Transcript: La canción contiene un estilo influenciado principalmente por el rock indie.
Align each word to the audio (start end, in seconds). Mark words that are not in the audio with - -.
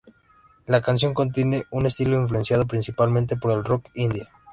La 0.65 0.81
canción 0.81 1.13
contiene 1.13 1.65
un 1.69 1.85
estilo 1.85 2.19
influenciado 2.19 2.65
principalmente 2.65 3.37
por 3.37 3.51
el 3.51 3.63
rock 3.63 3.89
indie. 3.93 4.27